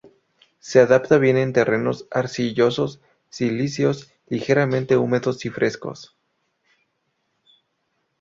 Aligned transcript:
Se 0.57 0.79
adapta 0.79 1.19
bien 1.19 1.37
en 1.37 1.53
terrenos 1.53 2.07
arcillosos-silíceos, 2.09 4.11
ligeramente 4.29 4.97
húmedos 4.97 5.45
y 5.45 5.49
frescos. 5.51 6.15